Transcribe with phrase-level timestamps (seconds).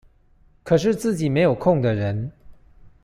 [0.63, 2.31] 可是自己沒有空的人